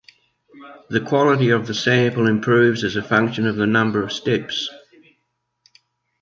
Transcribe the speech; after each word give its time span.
The 0.89 0.99
quality 0.99 1.51
of 1.51 1.67
the 1.67 1.75
sample 1.75 2.25
improves 2.27 2.83
as 2.83 2.95
a 2.95 3.03
function 3.03 3.45
of 3.45 3.55
the 3.55 3.67
number 3.67 4.01
of 4.01 4.11
steps. 4.11 4.67